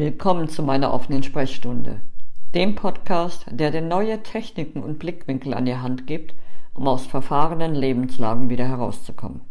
[0.00, 2.00] Willkommen zu meiner offenen Sprechstunde,
[2.54, 6.34] dem Podcast, der dir neue Techniken und Blickwinkel an die Hand gibt,
[6.72, 9.42] um aus verfahrenen Lebenslagen wieder herauszukommen.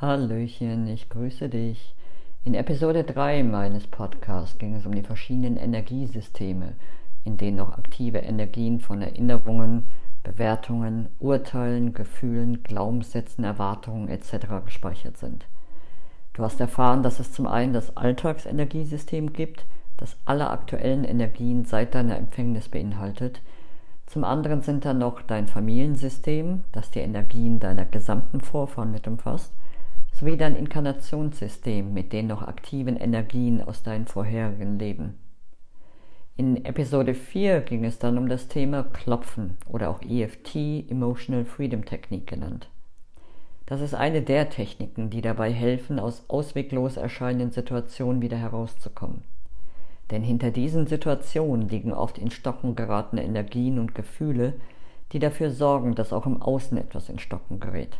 [0.00, 1.96] Hallöchen, ich grüße dich.
[2.44, 6.74] In Episode 3 meines Podcasts ging es um die verschiedenen Energiesysteme,
[7.24, 9.88] in denen noch aktive Energien von Erinnerungen,
[10.22, 14.64] Bewertungen, Urteilen, Gefühlen, Glaubenssätzen, Erwartungen etc.
[14.64, 15.46] gespeichert sind.
[16.32, 21.94] Du hast erfahren, dass es zum einen das Alltagsenergiesystem gibt, das alle aktuellen Energien seit
[21.94, 23.42] deiner Empfängnis beinhaltet.
[24.06, 29.52] Zum anderen sind da noch dein Familiensystem, das die Energien deiner gesamten Vorfahren mit umfasst,
[30.12, 35.18] sowie dein Inkarnationssystem mit den noch aktiven Energien aus deinen vorherigen Leben.
[36.34, 40.56] In Episode 4 ging es dann um das Thema Klopfen oder auch EFT
[40.88, 42.70] Emotional Freedom Technik genannt.
[43.66, 49.24] Das ist eine der Techniken, die dabei helfen, aus ausweglos erscheinenden Situationen wieder herauszukommen.
[50.10, 54.54] Denn hinter diesen Situationen liegen oft in Stocken geratene Energien und Gefühle,
[55.12, 57.98] die dafür sorgen, dass auch im Außen etwas in Stocken gerät.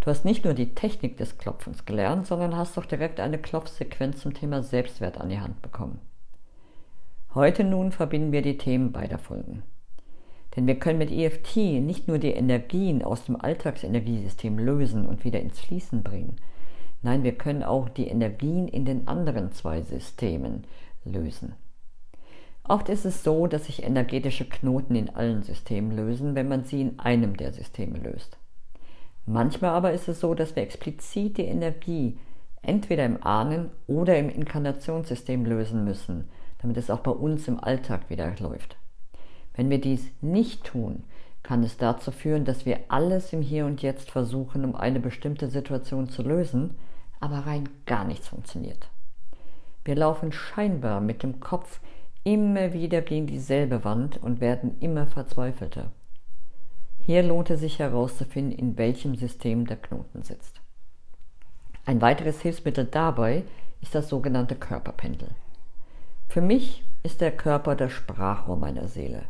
[0.00, 4.20] Du hast nicht nur die Technik des Klopfens gelernt, sondern hast auch direkt eine Klopfsequenz
[4.20, 5.98] zum Thema Selbstwert an die Hand bekommen.
[7.34, 9.62] Heute nun verbinden wir die Themen beider Folgen.
[10.54, 15.40] Denn wir können mit EFT nicht nur die Energien aus dem Alltagsenergiesystem lösen und wieder
[15.40, 16.36] ins Fließen bringen.
[17.00, 20.64] Nein, wir können auch die Energien in den anderen zwei Systemen
[21.06, 21.54] lösen.
[22.64, 26.82] Oft ist es so, dass sich energetische Knoten in allen Systemen lösen, wenn man sie
[26.82, 28.36] in einem der Systeme löst.
[29.24, 32.18] Manchmal aber ist es so, dass wir explizit die Energie
[32.60, 36.28] entweder im Ahnen- oder im Inkarnationssystem lösen müssen–
[36.62, 38.76] damit es auch bei uns im Alltag wieder läuft.
[39.54, 41.04] Wenn wir dies nicht tun,
[41.42, 45.48] kann es dazu führen, dass wir alles im Hier und Jetzt versuchen, um eine bestimmte
[45.48, 46.76] Situation zu lösen,
[47.20, 48.88] aber rein gar nichts funktioniert.
[49.84, 51.80] Wir laufen scheinbar mit dem Kopf
[52.24, 55.90] immer wieder gegen dieselbe Wand und werden immer verzweifelter.
[57.04, 60.60] Hier lohnt es sich herauszufinden, in welchem System der Knoten sitzt.
[61.84, 63.42] Ein weiteres Hilfsmittel dabei
[63.80, 65.30] ist das sogenannte Körperpendel.
[66.32, 69.24] Für mich ist der Körper das Sprachrohr meiner Seele.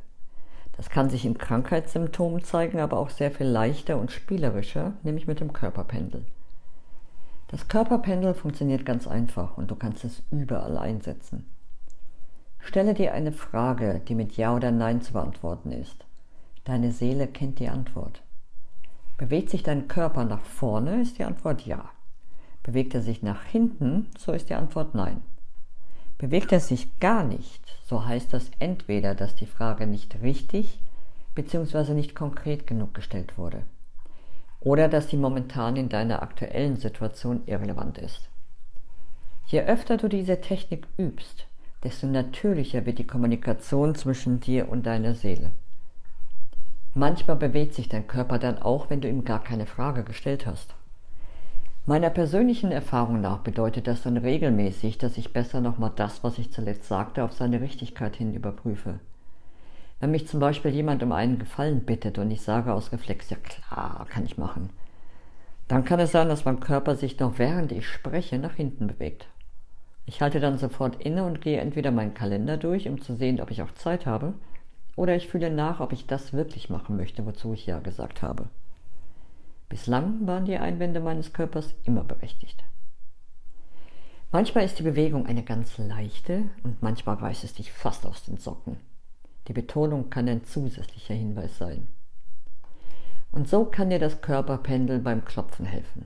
[0.77, 5.41] Das kann sich in Krankheitssymptomen zeigen, aber auch sehr viel leichter und spielerischer, nämlich mit
[5.41, 6.25] dem Körperpendel.
[7.49, 11.51] Das Körperpendel funktioniert ganz einfach und du kannst es überall einsetzen.
[12.61, 16.07] Stelle dir eine Frage, die mit Ja oder Nein zu beantworten ist.
[16.63, 18.23] Deine Seele kennt die Antwort.
[19.19, 21.91] Bewegt sich dein Körper nach vorne, ist die Antwort Ja.
[22.63, 25.21] Bewegt er sich nach hinten, so ist die Antwort Nein.
[26.23, 30.79] Bewegt er sich gar nicht, so heißt das entweder, dass die Frage nicht richtig
[31.35, 31.95] bzw.
[31.95, 33.65] nicht konkret genug gestellt wurde
[34.61, 38.29] oder dass sie momentan in deiner aktuellen Situation irrelevant ist.
[39.47, 41.49] Je öfter du diese Technik übst,
[41.83, 45.51] desto natürlicher wird die Kommunikation zwischen dir und deiner Seele.
[46.95, 50.77] Manchmal bewegt sich dein Körper dann auch, wenn du ihm gar keine Frage gestellt hast.
[51.85, 56.53] Meiner persönlichen Erfahrung nach bedeutet das dann regelmäßig, dass ich besser nochmal das, was ich
[56.53, 59.01] zuletzt sagte, auf seine Richtigkeit hin überprüfe.
[59.99, 63.37] Wenn mich zum Beispiel jemand um einen Gefallen bittet und ich sage aus Reflex, ja
[63.37, 64.71] klar, kann ich machen,
[65.67, 69.27] dann kann es sein, dass mein Körper sich noch während ich spreche nach hinten bewegt.
[70.07, 73.51] Ich halte dann sofort inne und gehe entweder meinen Kalender durch, um zu sehen, ob
[73.51, 74.35] ich auch Zeit habe,
[74.95, 78.49] oder ich fühle nach, ob ich das wirklich machen möchte, wozu ich ja gesagt habe.
[79.73, 82.63] Bislang waren die Einwände meines Körpers immer berechtigt.
[84.31, 88.37] Manchmal ist die Bewegung eine ganz leichte und manchmal reißt es dich fast aus den
[88.37, 88.77] Socken.
[89.49, 91.89] Die Betonung kann ein zusätzlicher Hinweis sein.
[93.31, 96.05] Und so kann dir das Körperpendel beim Klopfen helfen.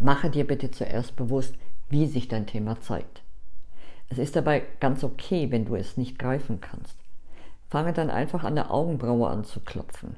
[0.00, 1.54] Mache dir bitte zuerst bewusst,
[1.88, 3.22] wie sich dein Thema zeigt.
[4.08, 6.98] Es ist dabei ganz okay, wenn du es nicht greifen kannst.
[7.68, 10.16] Fange dann einfach an der Augenbraue an zu klopfen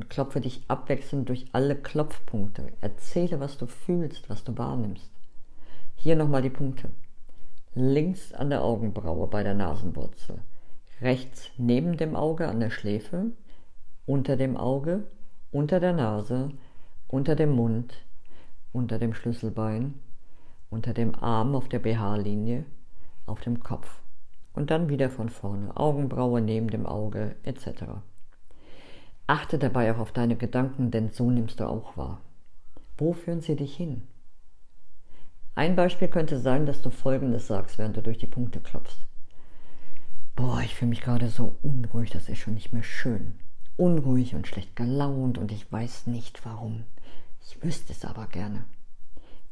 [0.00, 2.72] und klopfe dich abwechselnd durch alle Klopfpunkte.
[2.80, 5.10] Erzähle, was du fühlst, was du wahrnimmst.
[5.94, 6.88] Hier nochmal die Punkte.
[7.74, 10.38] Links an der Augenbraue bei der Nasenwurzel,
[11.02, 13.26] rechts neben dem Auge an der Schläfe,
[14.06, 15.02] unter dem Auge,
[15.52, 16.48] unter der Nase,
[17.06, 17.92] unter dem Mund,
[18.72, 20.00] unter dem Schlüsselbein,
[20.70, 22.64] unter dem Arm auf der BH-Linie,
[23.26, 24.00] auf dem Kopf.
[24.54, 28.00] Und dann wieder von vorne, Augenbraue neben dem Auge etc.
[29.30, 32.20] Achte dabei auch auf deine Gedanken, denn so nimmst du auch wahr.
[32.98, 34.08] Wo führen sie dich hin?
[35.54, 39.06] Ein Beispiel könnte sein, dass du Folgendes sagst, während du durch die Punkte klopfst.
[40.34, 43.38] Boah, ich fühle mich gerade so unruhig, das ist schon nicht mehr schön.
[43.76, 46.82] unruhig und schlecht gelaunt und ich weiß nicht warum.
[47.40, 48.64] Ich wüsste es aber gerne.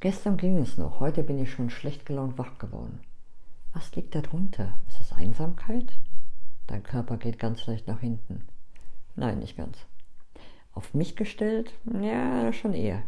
[0.01, 2.99] Gestern ging es noch, heute bin ich schon schlecht gelaunt wach geworden.
[3.73, 4.75] Was liegt darunter?
[4.89, 5.93] Ist es Einsamkeit?
[6.67, 8.43] Dein Körper geht ganz leicht nach hinten.
[9.19, 9.77] Nein, nicht ganz.
[10.73, 11.73] Auf mich gestellt?
[12.01, 13.03] Ja, schon eher.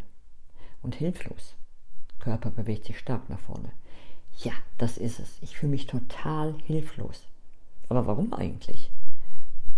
[0.83, 1.55] Und hilflos.
[2.19, 3.71] Körper bewegt sich stark nach vorne.
[4.39, 5.39] Ja, das ist es.
[5.41, 7.29] Ich fühle mich total hilflos.
[7.89, 8.91] Aber warum eigentlich?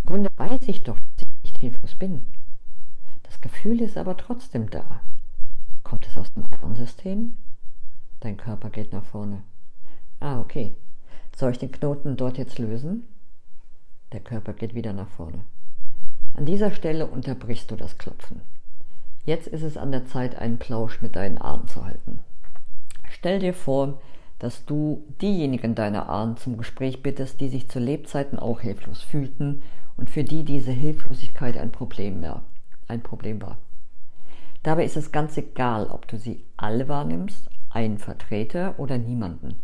[0.05, 2.27] Im Grunde weiß ich doch, dass ich nicht hilflos bin.
[3.25, 5.03] Das Gefühl ist aber trotzdem da.
[5.83, 7.37] Kommt es aus dem Ahnensystem?
[8.21, 9.43] Dein Körper geht nach vorne.
[10.19, 10.75] Ah, okay.
[11.37, 13.07] Soll ich den Knoten dort jetzt lösen?
[14.13, 15.45] Der Körper geht wieder nach vorne.
[16.35, 18.41] An dieser Stelle unterbrichst du das Klopfen.
[19.25, 22.21] Jetzt ist es an der Zeit, einen Plausch mit deinen Armen zu halten.
[23.11, 24.01] Stell dir vor,
[24.39, 29.63] dass du diejenigen deiner Ahnen zum Gespräch bittest, die sich zu Lebzeiten auch hilflos fühlten
[29.97, 32.43] und für die diese Hilflosigkeit ein Problem war.
[32.89, 33.59] Ein Problem war.
[34.65, 39.61] Dabei ist es ganz egal, ob du sie alle wahrnimmst, einen Vertreter oder niemanden.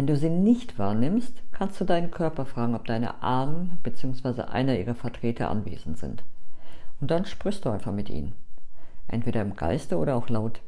[0.00, 4.44] Wenn du sie nicht wahrnimmst, kannst du deinen Körper fragen, ob deine Ahnen bzw.
[4.44, 6.22] einer ihrer Vertreter anwesend sind.
[7.02, 8.32] Und dann sprichst du einfach mit ihnen.
[9.08, 10.62] Entweder im Geiste oder auch laut.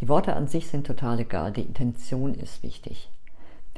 [0.00, 3.12] Die Worte an sich sind total egal, die Intention ist wichtig.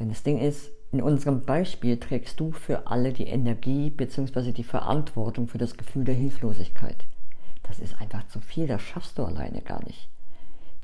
[0.00, 4.52] Denn das Ding ist, in unserem Beispiel trägst du für alle die Energie bzw.
[4.52, 7.04] die Verantwortung für das Gefühl der Hilflosigkeit
[7.72, 10.08] das ist einfach zu viel, das schaffst du alleine gar nicht.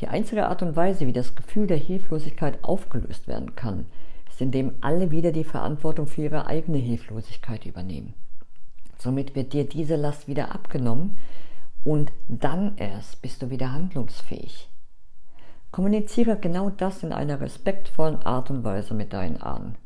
[0.00, 3.86] Die einzige Art und Weise, wie das Gefühl der Hilflosigkeit aufgelöst werden kann,
[4.28, 8.14] ist, indem alle wieder die Verantwortung für ihre eigene Hilflosigkeit übernehmen.
[8.98, 11.16] Somit wird dir diese Last wieder abgenommen
[11.84, 14.68] und dann erst bist du wieder handlungsfähig.
[15.70, 19.76] Kommuniziere genau das in einer respektvollen Art und Weise mit deinen Ahnen.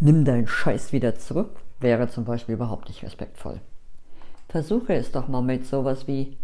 [0.00, 3.60] Nimm deinen Scheiß wieder zurück, wäre zum Beispiel überhaupt nicht respektvoll.
[4.48, 6.36] Versuche es doch mal mit sowas wie,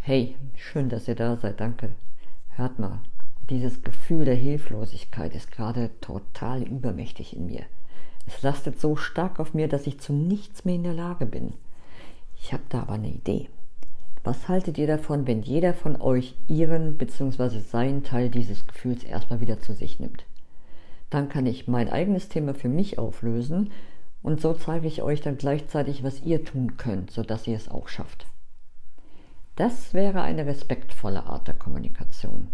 [0.00, 1.90] hey, schön, dass ihr da seid, danke.
[2.56, 3.00] Hört mal,
[3.50, 7.62] dieses Gefühl der Hilflosigkeit ist gerade total übermächtig in mir.
[8.26, 11.54] Es lastet so stark auf mir, dass ich zu nichts mehr in der Lage bin.
[12.36, 13.48] Ich habe da aber eine Idee.
[14.22, 17.58] Was haltet ihr davon, wenn jeder von euch ihren bzw.
[17.58, 20.24] seinen Teil dieses Gefühls erstmal wieder zu sich nimmt?
[21.10, 23.72] Dann kann ich mein eigenes Thema für mich auflösen
[24.22, 27.88] und so zeige ich euch dann gleichzeitig, was ihr tun könnt, sodass ihr es auch
[27.88, 28.26] schafft.
[29.56, 32.48] Das wäre eine respektvolle Art der Kommunikation.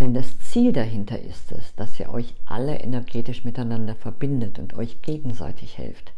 [0.00, 5.02] Denn das Ziel dahinter ist es, dass ihr euch alle energetisch miteinander verbindet und euch
[5.02, 6.12] gegenseitig helft.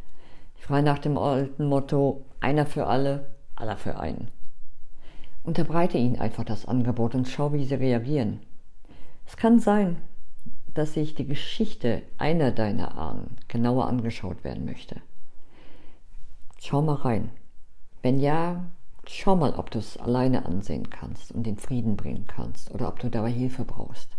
[0.55, 4.29] Frei nach dem alten Motto, einer für alle, aller für einen.
[5.43, 8.41] Unterbreite ihnen einfach das Angebot und schau, wie sie reagieren.
[9.27, 9.97] Es kann sein,
[10.73, 14.97] dass sich die Geschichte einer deiner Ahnen genauer angeschaut werden möchte.
[16.59, 17.31] Schau mal rein.
[18.03, 18.65] Wenn ja,
[19.09, 22.99] schau mal, ob du es alleine ansehen kannst und den Frieden bringen kannst oder ob
[22.99, 24.11] du dabei Hilfe brauchst.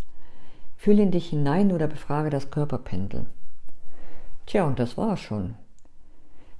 [0.76, 3.26] Fühle in dich hinein oder befrage das Körperpendel.
[4.46, 5.56] Tja, und das war schon.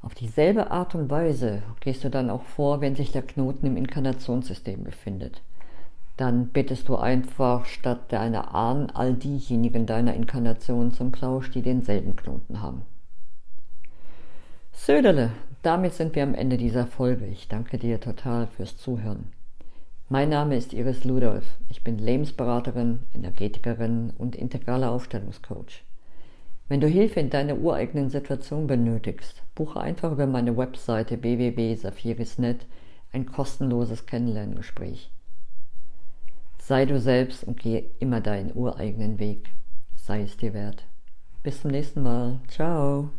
[0.02, 3.78] Auf dieselbe Art und Weise gehst du dann auch vor, wenn sich der Knoten im
[3.78, 5.42] Inkarnationssystem befindet
[6.18, 12.16] dann bittest du einfach statt deiner Ahnen all diejenigen deiner Inkarnation zum Plausch, die denselben
[12.16, 12.82] Knoten haben.
[14.78, 15.32] Söderle,
[15.64, 17.26] damit sind wir am Ende dieser Folge.
[17.26, 19.26] Ich danke dir total fürs Zuhören.
[20.08, 21.44] Mein Name ist Iris Ludolf.
[21.68, 25.84] Ich bin Lebensberaterin, Energetikerin und integraler Aufstellungscoach.
[26.70, 32.66] Wenn du Hilfe in deiner ureigenen Situation benötigst, buche einfach über meine Webseite www.safiris.net
[33.12, 35.12] ein kostenloses Kennenlerngespräch.
[36.60, 39.50] Sei du selbst und gehe immer deinen ureigenen Weg.
[39.96, 40.86] Sei es dir wert.
[41.44, 42.40] Bis zum nächsten Mal.
[42.48, 43.10] Ciao.